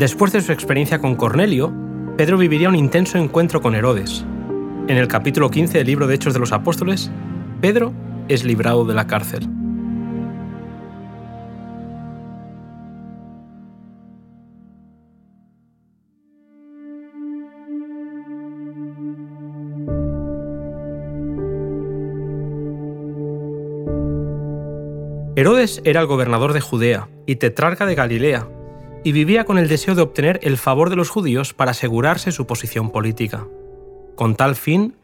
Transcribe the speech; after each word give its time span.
Después 0.00 0.32
de 0.32 0.40
su 0.40 0.50
experiencia 0.50 0.98
con 0.98 1.14
Cornelio, 1.14 1.72
Pedro 2.16 2.36
viviría 2.36 2.68
un 2.68 2.74
intenso 2.74 3.16
encuentro 3.16 3.60
con 3.60 3.76
Herodes. 3.76 4.24
En 4.88 4.96
el 4.96 5.06
capítulo 5.06 5.52
15 5.52 5.78
del 5.78 5.86
libro 5.86 6.08
de 6.08 6.16
Hechos 6.16 6.34
de 6.34 6.40
los 6.40 6.50
Apóstoles, 6.50 7.12
Pedro 7.60 7.92
es 8.26 8.42
librado 8.42 8.84
de 8.84 8.94
la 8.94 9.06
cárcel. 9.06 9.48
Herodes 25.36 25.80
era 25.84 26.00
el 26.00 26.06
gobernador 26.08 26.52
de 26.52 26.60
Judea 26.60 27.08
y 27.24 27.36
tetrarca 27.36 27.86
de 27.86 27.94
Galilea, 27.94 28.48
y 29.04 29.12
vivía 29.12 29.44
con 29.44 29.58
el 29.58 29.68
deseo 29.68 29.94
de 29.94 30.02
obtener 30.02 30.40
el 30.42 30.58
favor 30.58 30.90
de 30.90 30.96
los 30.96 31.08
judíos 31.08 31.54
para 31.54 31.70
asegurarse 31.70 32.32
su 32.32 32.46
posición 32.46 32.90
política. 32.90 33.46
Con 34.16 34.34
tal 34.34 34.56
fin, 34.56 34.96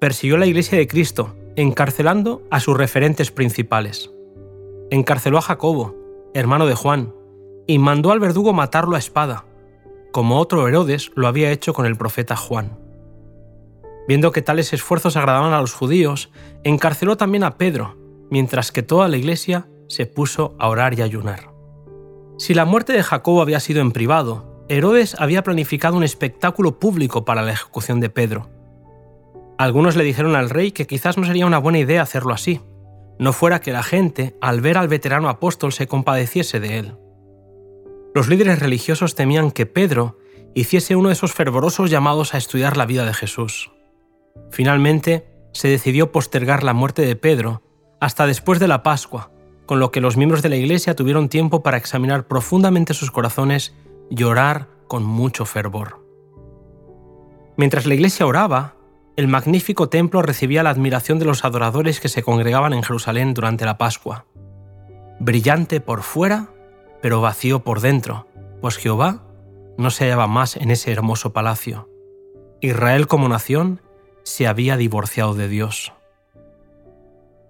persiguió 0.00 0.36
la 0.36 0.46
Iglesia 0.46 0.76
de 0.76 0.88
Cristo, 0.88 1.36
encarcelando 1.56 2.42
a 2.50 2.60
sus 2.60 2.76
referentes 2.76 3.30
principales. 3.30 4.10
Encarceló 4.90 5.38
a 5.38 5.42
Jacobo, 5.42 5.94
hermano 6.34 6.66
de 6.66 6.74
Juan, 6.74 7.14
y 7.66 7.78
mandó 7.78 8.10
al 8.10 8.20
verdugo 8.20 8.52
matarlo 8.52 8.96
a 8.96 8.98
espada, 8.98 9.44
como 10.12 10.40
otro 10.40 10.66
Herodes 10.66 11.12
lo 11.14 11.28
había 11.28 11.52
hecho 11.52 11.72
con 11.72 11.86
el 11.86 11.96
profeta 11.96 12.34
Juan. 12.34 12.78
Viendo 14.08 14.32
que 14.32 14.42
tales 14.42 14.72
esfuerzos 14.72 15.16
agradaban 15.16 15.52
a 15.52 15.60
los 15.60 15.74
judíos, 15.74 16.30
encarceló 16.64 17.16
también 17.16 17.44
a 17.44 17.56
Pedro, 17.56 17.96
mientras 18.30 18.72
que 18.72 18.82
toda 18.82 19.08
la 19.08 19.16
iglesia 19.16 19.68
se 19.88 20.06
puso 20.06 20.54
a 20.58 20.68
orar 20.68 20.98
y 20.98 21.02
ayunar. 21.02 21.50
Si 22.38 22.54
la 22.54 22.64
muerte 22.64 22.92
de 22.92 23.02
Jacobo 23.02 23.42
había 23.42 23.60
sido 23.60 23.80
en 23.80 23.92
privado, 23.92 24.64
Herodes 24.68 25.16
había 25.18 25.42
planificado 25.42 25.96
un 25.96 26.04
espectáculo 26.04 26.78
público 26.78 27.24
para 27.24 27.42
la 27.42 27.52
ejecución 27.52 28.00
de 28.00 28.10
Pedro. 28.10 28.48
Algunos 29.58 29.96
le 29.96 30.04
dijeron 30.04 30.36
al 30.36 30.50
rey 30.50 30.70
que 30.70 30.86
quizás 30.86 31.18
no 31.18 31.24
sería 31.24 31.46
una 31.46 31.58
buena 31.58 31.78
idea 31.78 32.02
hacerlo 32.02 32.32
así, 32.32 32.60
no 33.18 33.32
fuera 33.32 33.60
que 33.60 33.72
la 33.72 33.82
gente, 33.82 34.36
al 34.40 34.60
ver 34.60 34.78
al 34.78 34.86
veterano 34.86 35.28
apóstol, 35.28 35.72
se 35.72 35.88
compadeciese 35.88 36.60
de 36.60 36.78
él. 36.78 36.96
Los 38.14 38.28
líderes 38.28 38.60
religiosos 38.60 39.14
temían 39.14 39.50
que 39.50 39.66
Pedro 39.66 40.18
hiciese 40.54 40.96
uno 40.96 41.08
de 41.08 41.14
esos 41.14 41.32
fervorosos 41.32 41.90
llamados 41.90 42.34
a 42.34 42.38
estudiar 42.38 42.76
la 42.76 42.86
vida 42.86 43.04
de 43.04 43.14
Jesús. 43.14 43.72
Finalmente, 44.50 45.26
se 45.52 45.68
decidió 45.68 46.12
postergar 46.12 46.62
la 46.62 46.74
muerte 46.74 47.02
de 47.02 47.16
Pedro 47.16 47.62
hasta 48.00 48.26
después 48.26 48.60
de 48.60 48.68
la 48.68 48.82
Pascua, 48.82 49.32
con 49.68 49.80
lo 49.80 49.90
que 49.90 50.00
los 50.00 50.16
miembros 50.16 50.40
de 50.40 50.48
la 50.48 50.56
Iglesia 50.56 50.96
tuvieron 50.96 51.28
tiempo 51.28 51.62
para 51.62 51.76
examinar 51.76 52.26
profundamente 52.26 52.94
sus 52.94 53.10
corazones 53.10 53.74
y 54.08 54.22
orar 54.22 54.66
con 54.88 55.04
mucho 55.04 55.44
fervor. 55.44 56.02
Mientras 57.58 57.84
la 57.84 57.92
Iglesia 57.92 58.24
oraba, 58.24 58.76
el 59.16 59.28
magnífico 59.28 59.90
templo 59.90 60.22
recibía 60.22 60.62
la 60.62 60.70
admiración 60.70 61.18
de 61.18 61.26
los 61.26 61.44
adoradores 61.44 62.00
que 62.00 62.08
se 62.08 62.22
congregaban 62.22 62.72
en 62.72 62.82
Jerusalén 62.82 63.34
durante 63.34 63.66
la 63.66 63.76
Pascua. 63.76 64.24
Brillante 65.20 65.82
por 65.82 66.02
fuera, 66.02 66.48
pero 67.02 67.20
vacío 67.20 67.62
por 67.62 67.80
dentro, 67.82 68.26
pues 68.62 68.78
Jehová 68.78 69.22
no 69.76 69.90
se 69.90 70.04
hallaba 70.04 70.28
más 70.28 70.56
en 70.56 70.70
ese 70.70 70.92
hermoso 70.92 71.34
palacio. 71.34 71.90
Israel 72.62 73.06
como 73.06 73.28
nación 73.28 73.82
se 74.22 74.46
había 74.46 74.78
divorciado 74.78 75.34
de 75.34 75.48
Dios. 75.48 75.92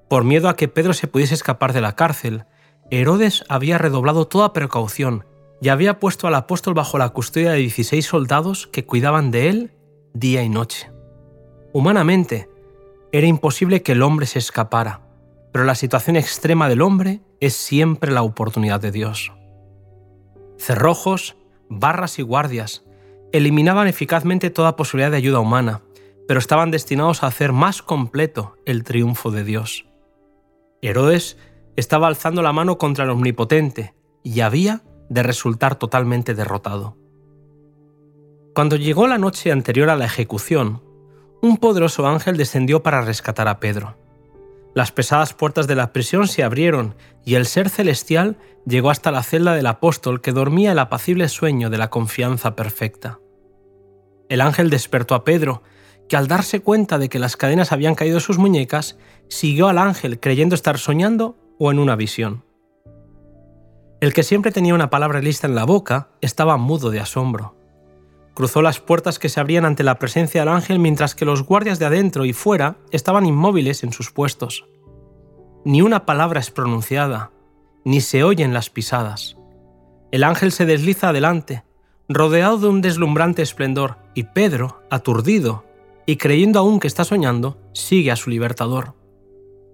Por 0.08 0.24
miedo 0.24 0.48
a 0.48 0.56
que 0.56 0.68
Pedro 0.68 0.94
se 0.94 1.06
pudiese 1.06 1.34
escapar 1.34 1.72
de 1.72 1.80
la 1.80 1.94
cárcel, 1.94 2.44
Herodes 2.90 3.44
había 3.48 3.76
redoblado 3.76 4.26
toda 4.26 4.54
precaución 4.54 5.24
y 5.60 5.68
había 5.68 5.98
puesto 5.98 6.26
al 6.26 6.34
apóstol 6.34 6.74
bajo 6.74 6.96
la 6.98 7.10
custodia 7.10 7.52
de 7.52 7.58
16 7.58 8.06
soldados 8.06 8.66
que 8.66 8.86
cuidaban 8.86 9.30
de 9.30 9.48
él 9.48 9.72
día 10.14 10.42
y 10.42 10.48
noche. 10.48 10.90
Humanamente, 11.72 12.48
era 13.12 13.26
imposible 13.26 13.82
que 13.82 13.92
el 13.92 14.02
hombre 14.02 14.26
se 14.26 14.38
escapara, 14.38 15.02
pero 15.52 15.64
la 15.64 15.74
situación 15.74 16.16
extrema 16.16 16.68
del 16.68 16.82
hombre 16.82 17.20
es 17.41 17.54
siempre 17.54 18.12
la 18.12 18.22
oportunidad 18.22 18.80
de 18.80 18.91
Dios. 18.91 19.32
Cerrojos, 20.58 21.36
barras 21.68 22.18
y 22.18 22.22
guardias 22.22 22.84
eliminaban 23.32 23.88
eficazmente 23.88 24.50
toda 24.50 24.76
posibilidad 24.76 25.10
de 25.10 25.18
ayuda 25.18 25.41
humana, 25.41 25.82
pero 26.26 26.41
estaban 26.41 26.70
destinados 26.70 27.22
a 27.22 27.26
hacer 27.26 27.52
más 27.52 27.82
completo 27.82 28.56
el 28.64 28.84
triunfo 28.84 29.30
de 29.30 29.44
Dios. 29.44 29.88
Herodes 30.83 31.37
estaba 31.77 32.06
alzando 32.06 32.43
la 32.43 32.53
mano 32.53 32.78
contra 32.78 33.05
el 33.05 33.11
omnipotente 33.11 33.94
y 34.22 34.41
había 34.41 34.83
de 35.09 35.22
resultar 35.22 35.77
totalmente 35.77 36.34
derrotado. 36.34 36.97
Cuando 38.55 38.77
llegó 38.77 39.06
la 39.06 39.19
noche 39.19 39.53
anterior 39.53 39.91
a 39.91 39.97
la 39.97 40.06
ejecución, 40.06 40.83
un 41.41 41.56
poderoso 41.59 42.06
ángel 42.06 42.37
descendió 42.37 42.83
para 42.83 43.03
rescatar 43.03 43.49
a 43.49 43.61
Pedro. 43.61 43.97
Las 44.75 44.93
pesadas 44.93 45.33
puertas 45.33 45.66
de 45.66 45.77
la 45.77 45.93
prisión 45.93 46.28
se 46.28 46.43
abrieron 46.43 46.95
y 47.25 47.37
el 47.37 47.47
ser 47.47 47.69
celestial 47.69 48.37
llegó 48.66 48.91
hasta 48.91 49.10
la 49.10 49.22
celda 49.22 49.55
del 49.55 49.66
apóstol 49.66 50.21
que 50.21 50.33
dormía 50.33 50.72
el 50.72 50.78
apacible 50.78 51.28
sueño 51.28 51.71
de 51.71 51.78
la 51.78 51.91
confianza 51.91 52.55
perfecta. 52.55 53.19
El 54.28 54.41
ángel 54.41 54.71
despertó 54.71 55.15
a 55.15 55.25
Pedro 55.25 55.62
que 56.08 56.16
al 56.16 56.26
darse 56.26 56.60
cuenta 56.60 56.98
de 56.98 57.08
que 57.08 57.19
las 57.19 57.36
cadenas 57.36 57.72
habían 57.72 57.94
caído 57.94 58.16
de 58.16 58.20
sus 58.20 58.38
muñecas, 58.38 58.98
siguió 59.28 59.69
al 59.69 59.78
ángel 59.78 60.19
creyendo 60.19 60.54
estar 60.54 60.78
soñando 60.78 61.36
o 61.58 61.70
en 61.70 61.78
una 61.78 61.96
visión. 61.96 62.44
El 64.00 64.12
que 64.12 64.22
siempre 64.22 64.52
tenía 64.52 64.74
una 64.74 64.91
palabra 64.91 65.20
lista 65.20 65.47
en 65.47 65.54
la 65.54 65.64
boca 65.64 66.08
estaba 66.20 66.56
mudo 66.56 66.91
de 66.91 67.00
asombro. 67.00 67.56
Cruzó 68.34 68.62
las 68.62 68.78
puertas 68.78 69.18
que 69.18 69.28
se 69.28 69.41
abrían 69.41 69.64
ante 69.64 69.82
la 69.82 69.98
presencia 69.98 70.41
del 70.41 70.50
ángel 70.50 70.78
mientras 70.78 71.16
que 71.16 71.24
los 71.24 71.42
guardias 71.42 71.80
de 71.80 71.86
adentro 71.86 72.24
y 72.24 72.32
fuera 72.32 72.76
estaban 72.92 73.26
inmóviles 73.26 73.82
en 73.82 73.92
sus 73.92 74.12
puestos. 74.12 74.66
Ni 75.64 75.82
una 75.82 76.06
palabra 76.06 76.38
es 76.38 76.52
pronunciada, 76.52 77.32
ni 77.84 78.00
se 78.00 78.22
oyen 78.22 78.54
las 78.54 78.70
pisadas. 78.70 79.36
El 80.12 80.22
ángel 80.22 80.52
se 80.52 80.64
desliza 80.64 81.08
adelante, 81.08 81.64
rodeado 82.08 82.58
de 82.58 82.68
un 82.68 82.80
deslumbrante 82.80 83.42
esplendor, 83.42 83.97
y 84.14 84.22
Pedro, 84.22 84.82
aturdido, 84.88 85.64
y 86.08 86.16
creyendo 86.16 86.58
aún 86.58 86.80
que 86.80 86.86
está 86.86 87.04
soñando, 87.04 87.58
sigue 87.74 88.10
a 88.10 88.16
su 88.16 88.30
libertador. 88.30 88.94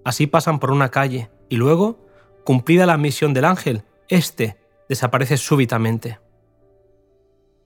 Así 0.04 0.26
pasan 0.26 0.58
por 0.58 0.72
una 0.72 0.90
calle 0.90 1.30
y 1.48 1.54
luego, 1.54 2.08
cumplida 2.42 2.86
la 2.86 2.98
misión 2.98 3.34
del 3.34 3.44
ángel, 3.44 3.84
éste 4.08 4.58
desaparece 4.88 5.36
súbitamente. 5.36 6.18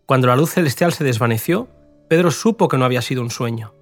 Cuando 0.05 0.27
la 0.27 0.37
luz 0.37 0.51
celestial 0.51 0.93
se 0.93 1.03
desvaneció, 1.03 1.69
Pedro 2.11 2.31
supo 2.31 2.69
que 2.69 2.77
no 2.77 2.85
había 2.85 3.01
sido 3.01 3.23
un 3.23 3.31
sueño. 3.31 3.73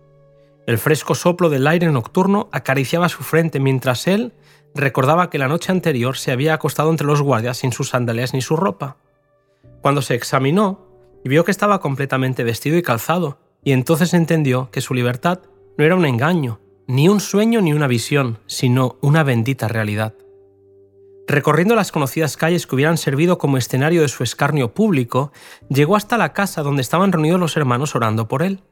El 0.69 0.79
fresco 0.79 1.17
soplo 1.17 1.51
del 1.51 1.67
aire 1.67 1.91
nocturno 1.91 2.49
acariciaba 2.53 3.09
su 3.09 3.25
frente 3.25 3.59
mientras 3.59 4.07
él 4.07 4.35
recordaba 4.73 5.31
que 5.31 5.39
la 5.39 5.49
noche 5.49 5.73
anterior 5.73 6.17
se 6.17 6.31
había 6.31 6.55
acostado 6.55 6.91
entre 6.91 7.09
los 7.09 7.23
guardias 7.23 7.57
sin 7.57 7.73
sus 7.73 7.89
sandalias 7.89 8.35
ni 8.35 8.41
su 8.41 8.55
ropa. 8.55 8.99
Cuando 9.83 10.01
se 10.01 10.15
examinó, 10.15 10.87
vio 11.25 11.45
que 11.45 11.51
estaba 11.51 11.81
completamente 11.81 12.45
vestido 12.45 12.77
y 12.77 12.83
calzado, 12.83 13.41
y 13.67 13.73
entonces 13.73 14.15
entendió 14.15 14.71
que 14.71 14.81
su 14.81 14.95
libertad 14.95 15.41
no 15.77 15.85
era 15.85 15.97
un 15.97 16.07
engaño, 16.07 16.61
ni 16.87 17.09
un 17.09 17.19
sueño 17.19 17.61
ni 17.61 17.73
una 17.73 17.89
visión, 17.89 18.39
sino 18.47 18.95
una 19.01 19.25
bendita 19.25 19.67
realidad. 19.67 20.15
Recorriendo 21.27 21.75
las 21.75 21.91
conocidas 21.91 22.37
calles 22.37 22.65
que 22.65 22.77
hubieran 22.77 22.97
servido 22.97 23.39
como 23.39 23.57
escenario 23.59 24.03
de 24.03 24.09
su 24.09 24.23
escarnio 24.23 24.73
público, 24.73 25.33
llegó 25.69 25.97
hasta 25.97 26.17
la 26.17 26.33
casa 26.33 26.63
donde 26.63 26.81
estaban 26.81 27.11
reunidos 27.11 27.41
los 27.41 27.57
hermanos 27.57 27.97
orando 27.97 28.29
por 28.29 28.45
él. 28.45 28.63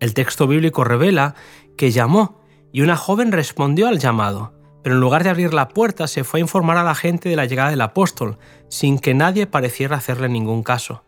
El 0.00 0.14
texto 0.14 0.48
bíblico 0.48 0.82
revela 0.82 1.36
que 1.76 1.92
llamó 1.92 2.40
y 2.72 2.80
una 2.80 2.96
joven 2.96 3.30
respondió 3.30 3.86
al 3.86 4.00
llamado, 4.00 4.52
pero 4.82 4.96
en 4.96 5.00
lugar 5.00 5.22
de 5.22 5.30
abrir 5.30 5.54
la 5.54 5.68
puerta 5.68 6.08
se 6.08 6.24
fue 6.24 6.40
a 6.40 6.42
informar 6.42 6.76
a 6.76 6.82
la 6.82 6.96
gente 6.96 7.28
de 7.28 7.36
la 7.36 7.46
llegada 7.46 7.70
del 7.70 7.82
apóstol, 7.82 8.38
sin 8.68 8.98
que 8.98 9.14
nadie 9.14 9.46
pareciera 9.46 9.94
hacerle 9.96 10.28
ningún 10.28 10.64
caso. 10.64 11.04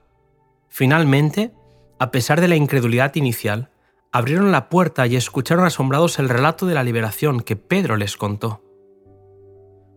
Finalmente, 0.69 1.53
a 2.01 2.11
pesar 2.11 2.41
de 2.41 2.49
la 2.49 2.57
incredulidad 2.57 3.15
inicial, 3.15 3.69
abrieron 4.11 4.51
la 4.51 4.71
puerta 4.71 5.07
y 5.07 5.17
escucharon 5.17 5.67
asombrados 5.67 6.19
el 6.19 6.31
relato 6.31 6.67
de 6.67 6.75
la 6.75 6.83
liberación 6.83 7.43
que 7.43 7.57
Pedro 7.57 7.97
les 7.97 8.17
contó. 8.17 8.65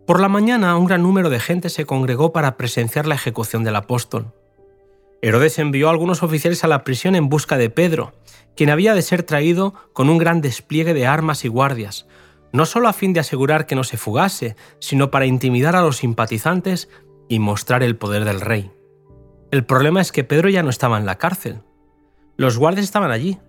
Por 0.06 0.20
la 0.20 0.28
mañana 0.28 0.76
un 0.76 0.86
gran 0.86 1.02
número 1.02 1.30
de 1.30 1.40
gente 1.40 1.70
se 1.70 1.86
congregó 1.86 2.34
para 2.34 2.58
presenciar 2.58 3.08
la 3.08 3.16
ejecución 3.16 3.64
del 3.64 3.78
apóstol. 3.78 4.34
Herodes 5.22 5.58
envió 5.60 5.88
a 5.88 5.92
algunos 5.92 6.24
oficiales 6.24 6.66
a 6.66 6.68
la 6.68 6.84
prisión 6.84 7.16
en 7.16 7.30
busca 7.30 7.58
de 7.58 7.70
Pedro, 7.70 8.12
quien 8.58 8.70
había 8.70 8.94
de 8.94 9.02
ser 9.02 9.24
traído 9.24 9.74
con 9.94 10.10
un 10.10 10.18
gran 10.18 10.42
despliegue 10.42 10.94
de 10.94 11.08
armas 11.08 11.46
y 11.46 11.48
guardias, 11.48 12.06
no 12.52 12.66
solo 12.66 12.90
a 12.90 12.94
fin 12.94 13.14
de 13.14 13.22
asegurar 13.22 13.66
que 13.66 13.76
no 13.76 13.86
se 13.86 13.96
fugase, 13.96 14.58
sino 14.80 15.10
para 15.10 15.26
intimidar 15.26 15.78
a 15.78 15.82
los 15.82 15.98
simpatizantes 15.98 16.90
y 17.30 17.40
mostrar 17.40 17.82
el 17.82 17.96
poder 17.96 18.26
del 18.26 18.42
rey. 18.42 18.74
El 19.52 19.64
problema 19.64 20.02
es 20.02 20.12
que 20.12 20.26
Pedro 20.26 20.50
ya 20.50 20.64
no 20.64 20.70
estaba 20.70 20.98
en 20.98 21.06
la 21.06 21.18
cárcel. 21.18 21.62
Los 22.36 22.58
guardias 22.58 22.86
estaban 22.86 23.12
allí. 23.12 23.40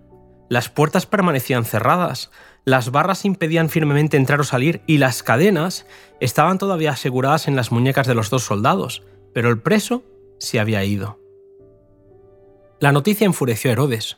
Las 0.49 0.69
puertas 0.69 1.05
permanecían 1.05 1.65
cerradas, 1.65 2.29
las 2.65 2.91
barras 2.91 3.25
impedían 3.25 3.69
firmemente 3.69 4.17
entrar 4.17 4.39
o 4.39 4.43
salir 4.43 4.81
y 4.85 4.97
las 4.97 5.23
cadenas 5.23 5.85
estaban 6.19 6.57
todavía 6.57 6.91
aseguradas 6.91 7.47
en 7.47 7.55
las 7.55 7.71
muñecas 7.71 8.07
de 8.07 8.15
los 8.15 8.29
dos 8.29 8.43
soldados, 8.43 9.03
pero 9.33 9.49
el 9.49 9.59
preso 9.59 10.03
se 10.39 10.59
había 10.59 10.83
ido. 10.83 11.19
La 12.79 12.91
noticia 12.91 13.25
enfureció 13.25 13.69
a 13.69 13.73
Herodes, 13.73 14.17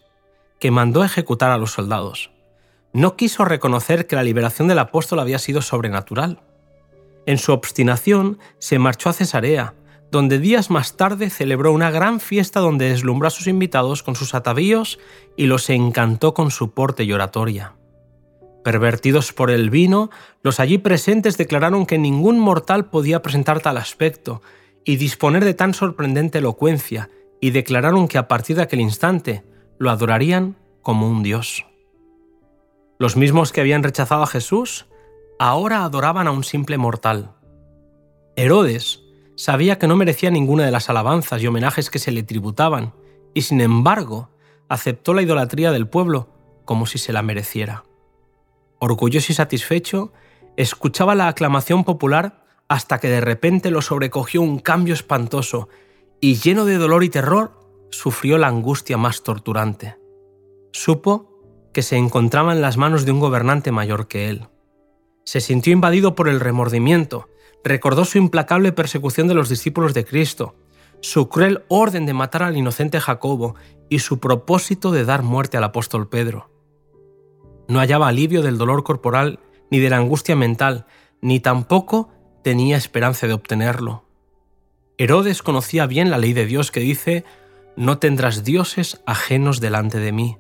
que 0.60 0.72
mandó 0.72 1.04
ejecutar 1.04 1.52
a 1.52 1.58
los 1.58 1.72
soldados. 1.72 2.32
No 2.92 3.16
quiso 3.16 3.46
reconocer 3.46 4.08
que 4.08 4.16
la 4.16 4.24
liberación 4.24 4.68
del 4.68 4.80
apóstol 4.80 5.20
había 5.20 5.40
sido 5.40 5.62
sobrenatural. 5.62 6.42
En 7.26 7.38
su 7.38 7.52
obstinación 7.52 8.40
se 8.58 8.80
marchó 8.80 9.10
a 9.10 9.14
Cesarea, 9.14 9.76
donde 10.12 10.40
días 10.40 10.70
más 10.70 10.96
tarde 10.96 11.30
celebró 11.30 11.72
una 11.72 11.92
gran 11.92 12.20
fiesta 12.20 12.60
donde 12.60 12.90
deslumbró 12.90 13.28
a 13.28 13.32
sus 13.32 13.48
invitados 13.48 14.04
con 14.04 14.16
sus 14.16 14.34
atavíos 14.34 15.00
y 15.36 15.48
los 15.48 15.70
encantó 15.70 16.34
con 16.34 16.52
su 16.52 16.72
porte 16.72 17.04
y 17.04 17.12
oratoria. 17.14 17.76
Pervertidos 18.64 19.34
por 19.34 19.52
el 19.52 19.70
vino, 19.70 20.10
los 20.44 20.60
allí 20.60 20.78
presentes 20.78 21.38
declararon 21.38 21.86
que 21.86 21.98
ningún 21.98 22.40
mortal 22.40 22.90
podía 22.90 23.22
presentar 23.22 23.62
tal 23.62 23.78
aspecto 23.78 24.42
y 24.84 24.96
disponer 24.98 25.44
de 25.46 25.54
tan 25.54 25.74
sorprendente 25.74 26.38
elocuencia, 26.38 27.10
y 27.40 27.52
declararon 27.52 28.08
que 28.08 28.18
a 28.18 28.28
partir 28.28 28.56
de 28.56 28.64
aquel 28.64 28.82
instante 28.82 29.44
lo 29.78 29.92
adorarían 29.92 30.56
como 30.82 31.08
un 31.08 31.24
dios. 31.24 31.66
Los 32.98 33.16
mismos 33.16 33.52
que 33.52 33.62
habían 33.62 33.84
rechazado 33.84 34.24
a 34.24 34.28
Jesús 34.28 34.88
ahora 35.38 35.84
adoraban 35.84 36.28
a 36.28 36.32
un 36.32 36.44
simple 36.44 36.78
mortal. 36.78 37.32
Herodes 38.36 39.04
sabía 39.38 39.78
que 39.78 39.88
no 39.88 39.96
merecía 39.96 40.32
ninguna 40.32 40.66
de 40.66 40.72
las 40.72 40.90
alabanzas 40.90 41.42
y 41.42 41.48
homenajes 41.48 41.90
que 41.90 42.00
se 42.00 42.12
le 42.12 42.24
tributaban, 42.24 42.94
y 43.34 43.44
sin 43.44 43.62
embargo 43.62 44.30
aceptó 44.68 45.14
la 45.14 45.22
idolatría 45.22 45.72
del 45.72 45.88
pueblo 45.88 46.28
como 46.66 46.86
si 46.86 46.98
se 46.98 47.14
la 47.14 47.22
mereciera. 47.22 47.86
Orgulloso 48.80 49.32
y 49.32 49.36
satisfecho, 49.36 50.12
escuchaba 50.58 51.16
la 51.16 51.28
aclamación 51.30 51.84
popular 51.84 52.44
hasta 52.68 53.00
que 53.00 53.08
de 53.08 53.22
repente 53.22 53.72
lo 53.72 53.82
sobrecogió 53.82 54.42
un 54.42 54.60
cambio 54.60 54.94
espantoso 54.94 55.70
y 56.20 56.36
lleno 56.36 56.66
de 56.66 56.78
dolor 56.78 57.04
y 57.04 57.10
terror, 57.10 57.60
sufrió 57.92 58.38
la 58.38 58.48
angustia 58.48 58.98
más 58.98 59.24
torturante. 59.24 59.98
Supo 60.74 61.70
que 61.74 61.84
se 61.84 61.96
encontraba 61.96 62.54
en 62.54 62.62
las 62.62 62.76
manos 62.76 63.06
de 63.06 63.12
un 63.12 63.20
gobernante 63.20 63.72
mayor 63.72 64.08
que 64.08 64.30
él. 64.30 64.48
Se 65.24 65.42
sintió 65.42 65.72
invadido 65.72 66.16
por 66.16 66.28
el 66.28 66.40
remordimiento, 66.40 67.30
recordó 67.64 68.06
su 68.06 68.18
implacable 68.18 68.72
persecución 68.72 69.28
de 69.28 69.34
los 69.34 69.50
discípulos 69.50 69.94
de 69.94 70.06
Cristo, 70.06 70.56
su 71.02 71.30
cruel 71.30 71.64
orden 71.68 72.06
de 72.06 72.14
matar 72.14 72.44
al 72.44 72.58
inocente 72.58 73.00
Jacobo 73.00 73.56
y 73.90 74.00
su 74.00 74.20
propósito 74.20 74.92
de 74.92 75.06
dar 75.06 75.24
muerte 75.24 75.58
al 75.58 75.64
apóstol 75.64 76.10
Pedro. 76.10 76.50
No 77.68 77.80
hallaba 77.80 78.08
alivio 78.08 78.42
del 78.42 78.58
dolor 78.58 78.84
corporal 78.84 79.40
ni 79.70 79.80
de 79.80 79.90
la 79.90 79.98
angustia 79.98 80.36
mental, 80.36 80.86
ni 81.22 81.40
tampoco 81.40 82.10
tenía 82.44 82.78
esperanza 82.78 83.28
de 83.28 83.34
obtenerlo. 83.34 84.06
Herodes 84.98 85.44
conocía 85.44 85.86
bien 85.86 86.10
la 86.10 86.18
ley 86.18 86.34
de 86.34 86.46
Dios 86.46 86.72
que 86.72 86.80
dice, 86.80 87.26
no 87.76 88.00
tendrás 88.00 88.44
dioses 88.44 89.02
ajenos 89.06 89.60
delante 89.60 90.00
de 90.00 90.12
mí, 90.12 90.38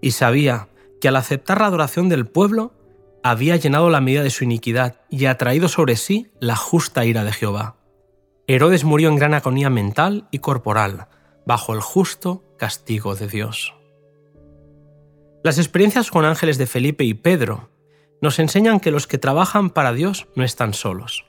y 0.00 0.12
sabía 0.12 0.68
que 1.00 1.08
al 1.08 1.16
aceptar 1.16 1.60
la 1.60 1.66
adoración 1.66 2.08
del 2.08 2.26
pueblo, 2.26 2.72
había 3.22 3.56
llenado 3.56 3.90
la 3.90 4.00
medida 4.00 4.22
de 4.22 4.30
su 4.30 4.44
iniquidad 4.44 5.00
y 5.08 5.26
atraído 5.26 5.68
sobre 5.68 5.96
sí 5.96 6.30
la 6.40 6.56
justa 6.56 7.04
ira 7.04 7.24
de 7.24 7.32
Jehová. 7.32 7.76
Herodes 8.46 8.84
murió 8.84 9.08
en 9.08 9.16
gran 9.16 9.34
agonía 9.34 9.70
mental 9.70 10.28
y 10.30 10.38
corporal, 10.38 11.08
bajo 11.46 11.74
el 11.74 11.80
justo 11.80 12.44
castigo 12.58 13.14
de 13.14 13.28
Dios. 13.28 13.74
Las 15.42 15.58
experiencias 15.58 16.10
con 16.10 16.24
ángeles 16.24 16.58
de 16.58 16.66
Felipe 16.66 17.04
y 17.04 17.14
Pedro 17.14 17.70
nos 18.20 18.38
enseñan 18.38 18.80
que 18.80 18.90
los 18.90 19.06
que 19.06 19.18
trabajan 19.18 19.70
para 19.70 19.92
Dios 19.92 20.28
no 20.34 20.44
están 20.44 20.74
solos. 20.74 21.24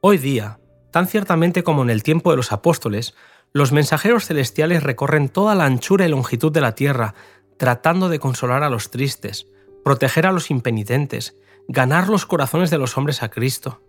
Hoy 0.00 0.18
día, 0.18 0.58
Tan 0.92 1.06
ciertamente 1.08 1.64
como 1.64 1.82
en 1.82 1.90
el 1.90 2.02
tiempo 2.02 2.30
de 2.30 2.36
los 2.36 2.52
apóstoles, 2.52 3.14
los 3.52 3.72
mensajeros 3.72 4.26
celestiales 4.26 4.82
recorren 4.82 5.30
toda 5.30 5.54
la 5.54 5.64
anchura 5.64 6.04
y 6.04 6.10
longitud 6.10 6.52
de 6.52 6.60
la 6.60 6.74
tierra, 6.74 7.14
tratando 7.56 8.10
de 8.10 8.18
consolar 8.18 8.62
a 8.62 8.68
los 8.68 8.90
tristes, 8.90 9.48
proteger 9.84 10.26
a 10.26 10.32
los 10.32 10.50
impenitentes, 10.50 11.36
ganar 11.68 12.08
los 12.08 12.26
corazones 12.26 12.70
de 12.70 12.78
los 12.78 12.96
hombres 12.96 13.22
a 13.22 13.30
Cristo. 13.30 13.80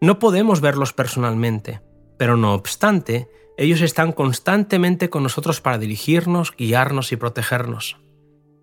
No 0.00 0.18
podemos 0.18 0.60
verlos 0.60 0.92
personalmente, 0.92 1.80
pero 2.18 2.36
no 2.36 2.54
obstante, 2.54 3.28
ellos 3.56 3.80
están 3.80 4.12
constantemente 4.12 5.10
con 5.10 5.22
nosotros 5.22 5.60
para 5.60 5.78
dirigirnos, 5.78 6.54
guiarnos 6.56 7.10
y 7.12 7.16
protegernos. 7.16 7.98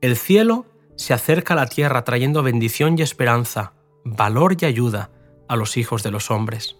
El 0.01 0.15
cielo 0.15 0.65
se 0.95 1.13
acerca 1.13 1.53
a 1.53 1.57
la 1.57 1.67
tierra 1.67 2.03
trayendo 2.03 2.43
bendición 2.43 2.97
y 2.97 3.01
esperanza, 3.01 3.73
valor 4.05 4.55
y 4.59 4.65
ayuda 4.65 5.11
a 5.49 5.55
los 5.55 5.77
hijos 5.77 6.03
de 6.03 6.11
los 6.11 6.31
hombres. 6.31 6.77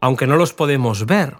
Aunque 0.00 0.26
no 0.26 0.36
los 0.36 0.52
podemos 0.52 1.06
ver, 1.06 1.36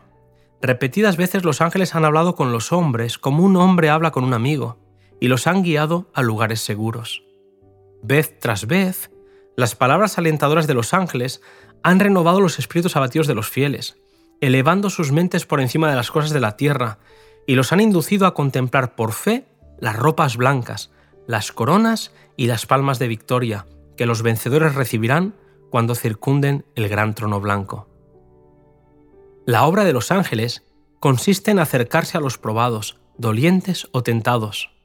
repetidas 0.62 1.16
veces 1.16 1.44
los 1.44 1.60
ángeles 1.60 1.94
han 1.94 2.04
hablado 2.04 2.34
con 2.34 2.52
los 2.52 2.72
hombres 2.72 3.18
como 3.18 3.44
un 3.44 3.56
hombre 3.56 3.90
habla 3.90 4.12
con 4.12 4.24
un 4.24 4.34
amigo, 4.34 4.78
y 5.20 5.28
los 5.28 5.46
han 5.46 5.62
guiado 5.62 6.10
a 6.14 6.22
lugares 6.22 6.60
seguros. 6.60 7.24
Vez 8.02 8.38
tras 8.38 8.66
vez, 8.66 9.10
las 9.56 9.74
palabras 9.74 10.18
alentadoras 10.18 10.66
de 10.66 10.74
los 10.74 10.94
ángeles 10.94 11.40
han 11.82 12.00
renovado 12.00 12.40
los 12.40 12.58
espíritus 12.58 12.96
abatidos 12.96 13.26
de 13.26 13.34
los 13.34 13.48
fieles, 13.48 13.96
elevando 14.40 14.90
sus 14.90 15.12
mentes 15.12 15.46
por 15.46 15.60
encima 15.60 15.88
de 15.88 15.96
las 15.96 16.10
cosas 16.10 16.30
de 16.30 16.40
la 16.40 16.56
tierra, 16.56 16.98
y 17.46 17.54
los 17.54 17.72
han 17.72 17.80
inducido 17.80 18.26
a 18.26 18.34
contemplar 18.34 18.94
por 18.96 19.12
fe 19.12 19.46
las 19.78 19.96
ropas 19.96 20.36
blancas, 20.36 20.90
las 21.26 21.52
coronas 21.52 22.12
y 22.36 22.46
las 22.46 22.66
palmas 22.66 22.98
de 22.98 23.08
victoria 23.08 23.66
que 23.96 24.06
los 24.06 24.22
vencedores 24.22 24.74
recibirán 24.74 25.34
cuando 25.70 25.94
circunden 25.94 26.64
el 26.74 26.88
gran 26.88 27.14
trono 27.14 27.40
blanco. 27.40 27.88
La 29.46 29.64
obra 29.64 29.84
de 29.84 29.92
los 29.92 30.10
ángeles 30.10 30.64
consiste 31.00 31.50
en 31.50 31.58
acercarse 31.58 32.18
a 32.18 32.20
los 32.20 32.38
probados, 32.38 32.98
dolientes 33.16 33.88
o 33.92 34.02
tentados. 34.02 34.75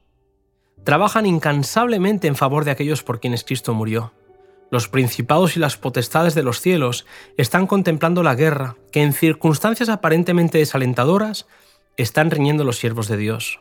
Trabajan 0.84 1.26
incansablemente 1.26 2.26
en 2.26 2.36
favor 2.36 2.64
de 2.64 2.72
aquellos 2.72 3.02
por 3.02 3.20
quienes 3.20 3.44
Cristo 3.44 3.72
murió. 3.72 4.12
Los 4.70 4.88
principados 4.88 5.56
y 5.56 5.60
las 5.60 5.76
potestades 5.76 6.34
de 6.34 6.42
los 6.42 6.60
cielos 6.60 7.06
están 7.36 7.66
contemplando 7.66 8.22
la 8.22 8.34
guerra 8.34 8.76
que 8.90 9.02
en 9.02 9.12
circunstancias 9.12 9.88
aparentemente 9.88 10.58
desalentadoras 10.58 11.46
están 11.96 12.30
riñendo 12.30 12.64
los 12.64 12.78
siervos 12.78 13.06
de 13.06 13.18
Dios. 13.18 13.60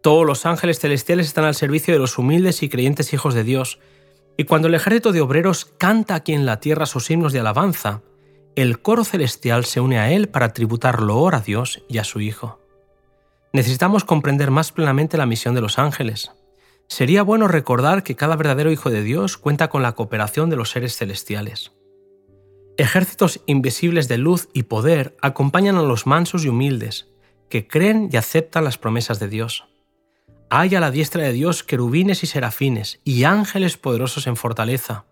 Todos 0.00 0.24
los 0.24 0.46
ángeles 0.46 0.78
celestiales 0.78 1.26
están 1.26 1.44
al 1.44 1.54
servicio 1.54 1.92
de 1.92 2.00
los 2.00 2.16
humildes 2.18 2.62
y 2.62 2.68
creyentes 2.68 3.12
hijos 3.12 3.34
de 3.34 3.44
Dios, 3.44 3.78
y 4.36 4.44
cuando 4.44 4.68
el 4.68 4.74
ejército 4.74 5.12
de 5.12 5.20
obreros 5.20 5.64
canta 5.64 6.14
aquí 6.14 6.32
en 6.32 6.46
la 6.46 6.60
tierra 6.60 6.86
sus 6.86 7.10
himnos 7.10 7.32
de 7.32 7.40
alabanza, 7.40 8.00
el 8.54 8.80
coro 8.80 9.04
celestial 9.04 9.64
se 9.64 9.80
une 9.80 9.98
a 9.98 10.10
él 10.12 10.28
para 10.28 10.52
tributar 10.52 11.02
loor 11.02 11.34
a 11.34 11.40
Dios 11.40 11.82
y 11.88 11.98
a 11.98 12.04
su 12.04 12.20
Hijo. 12.20 12.61
Necesitamos 13.52 14.04
comprender 14.04 14.50
más 14.50 14.72
plenamente 14.72 15.18
la 15.18 15.26
misión 15.26 15.54
de 15.54 15.60
los 15.60 15.78
ángeles. 15.78 16.32
Sería 16.88 17.22
bueno 17.22 17.48
recordar 17.48 18.02
que 18.02 18.16
cada 18.16 18.36
verdadero 18.36 18.72
Hijo 18.72 18.90
de 18.90 19.02
Dios 19.02 19.36
cuenta 19.36 19.68
con 19.68 19.82
la 19.82 19.92
cooperación 19.92 20.50
de 20.50 20.56
los 20.56 20.70
seres 20.70 20.96
celestiales. 20.96 21.72
Ejércitos 22.78 23.40
invisibles 23.46 24.08
de 24.08 24.16
luz 24.16 24.48
y 24.54 24.64
poder 24.64 25.16
acompañan 25.20 25.76
a 25.76 25.82
los 25.82 26.06
mansos 26.06 26.44
y 26.44 26.48
humildes, 26.48 27.08
que 27.50 27.68
creen 27.68 28.08
y 28.10 28.16
aceptan 28.16 28.64
las 28.64 28.78
promesas 28.78 29.20
de 29.20 29.28
Dios. 29.28 29.66
Hay 30.48 30.74
a 30.74 30.80
la 30.80 30.90
diestra 30.90 31.22
de 31.22 31.32
Dios 31.32 31.62
querubines 31.62 32.22
y 32.22 32.26
serafines 32.26 33.00
y 33.04 33.24
ángeles 33.24 33.76
poderosos 33.76 34.26
en 34.26 34.36
fortaleza. 34.36 35.04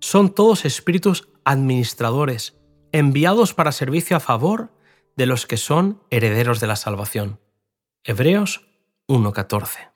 Son 0.00 0.34
todos 0.34 0.64
espíritus 0.64 1.28
administradores 1.44 2.56
enviados 2.90 3.54
para 3.54 3.72
servicio 3.72 4.16
a 4.16 4.20
favor 4.20 4.72
de 5.16 5.26
los 5.26 5.46
que 5.46 5.56
son 5.56 6.02
herederos 6.10 6.60
de 6.60 6.66
la 6.66 6.76
salvación. 6.76 7.38
Hebreos 8.04 8.66
1.14. 9.08 9.90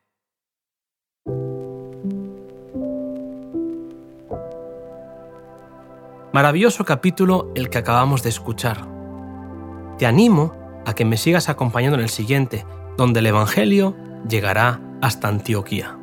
Maravilloso 6.33 6.85
capítulo 6.85 7.53
el 7.55 7.71
que 7.71 7.79
acabamos 7.79 8.23
de 8.23 8.29
escuchar. 8.29 8.87
Te 9.99 10.07
animo 10.07 10.55
a 10.85 10.95
que 10.95 11.05
me 11.05 11.17
sigas 11.17 11.49
acompañando 11.49 11.97
en 11.97 12.05
el 12.05 12.11
siguiente, 12.11 12.67
donde 12.97 13.21
el 13.21 13.27
Evangelio 13.27 13.97
llegará 14.29 14.81
hasta 15.01 15.29
Antioquía. 15.29 16.02